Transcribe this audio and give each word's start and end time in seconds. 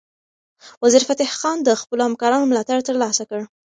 وزیرفتح 0.83 1.29
خان 1.39 1.57
د 1.63 1.69
خپلو 1.81 2.01
همکارانو 2.07 2.49
ملاتړ 2.51 2.77
ترلاسه 2.89 3.23
کړ. 3.29 3.41